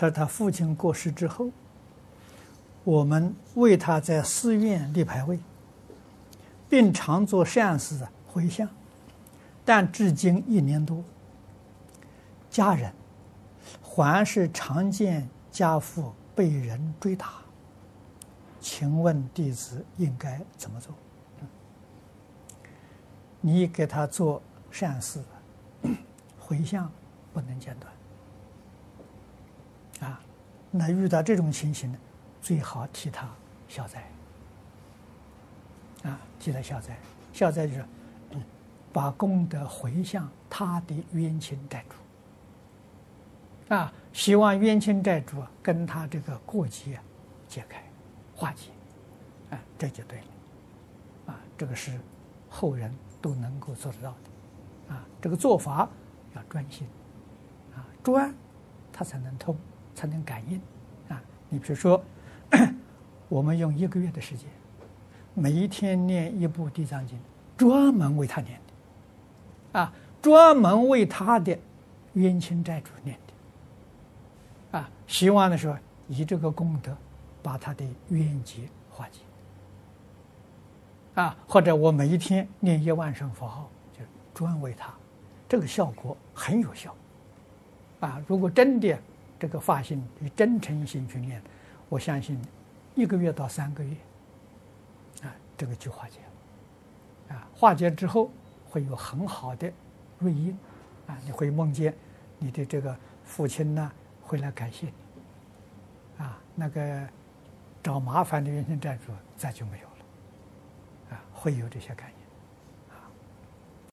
[0.00, 1.50] 在他父亲过世之后，
[2.84, 5.38] 我们为他在寺院立牌位，
[6.70, 8.66] 并常做善事回向，
[9.62, 11.04] 但至今一年多，
[12.48, 12.90] 家人
[13.82, 17.34] 还是常见家父被人追打。
[18.58, 20.94] 请问弟子应该怎么做？
[23.42, 24.40] 你给他做
[24.70, 25.22] 善事，
[26.38, 26.90] 回向
[27.34, 27.92] 不能间断
[30.00, 30.20] 啊！
[30.70, 31.98] 那遇到这种情形呢，
[32.40, 33.28] 最好替他
[33.68, 34.10] 消灾
[36.02, 36.20] 啊！
[36.38, 36.98] 替他消灾，
[37.32, 37.84] 消灾就是
[38.92, 43.92] 把功德回向他的冤亲债主啊！
[44.12, 46.98] 希望冤亲债主跟他这个过节
[47.46, 47.82] 解开、
[48.34, 48.70] 化解
[49.50, 51.40] 啊，这就对了啊！
[51.56, 51.98] 这个是
[52.48, 52.94] 后人。
[53.22, 55.86] 都能够做得到的，啊，这个做法
[56.34, 56.86] 要专心，
[57.76, 58.34] 啊，专，
[58.90, 59.54] 它才能通，
[60.00, 60.58] 才能感应，
[61.10, 62.02] 啊，你比如说，
[63.28, 64.48] 我们用一个月的时间，
[65.34, 67.18] 每一天念一部《地藏经》，
[67.54, 68.58] 专门为他念
[69.74, 69.92] 的，啊，
[70.22, 71.58] 专门为他的
[72.14, 73.14] 冤亲债主念
[74.72, 75.76] 的，啊，希望的时候
[76.08, 76.96] 以这个功德
[77.42, 79.20] 把他的冤结化解。
[81.16, 84.94] 啊，或者我每一天念一万声佛号，就专为他，
[85.46, 86.96] 这个效果很有效。
[88.00, 88.98] 啊，如果真的
[89.40, 91.42] 这个发心与真诚心去念，
[91.88, 92.38] 我相信
[92.94, 93.96] 一个月到三个月，
[95.22, 97.34] 啊，这个就化解了。
[97.34, 98.30] 啊，化解之后
[98.68, 99.72] 会有很好的
[100.18, 100.56] 瑞音，
[101.06, 101.94] 啊，你会梦见
[102.38, 103.90] 你的这个父亲呢
[104.22, 107.08] 会来感谢你，啊，那个
[107.82, 111.16] 找麻烦的冤亲债主再就没有了。
[111.16, 111.24] 啊。
[111.32, 112.29] 会有这些感应。